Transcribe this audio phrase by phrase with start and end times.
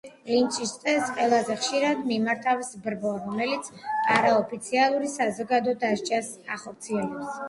[0.27, 3.69] ლინჩის წესს ყველაზე ხშირად მიმართავს ბრბო, რომელიც
[4.15, 7.29] არაოფიციალურ საზოგადო დასჯას ახორციელებს.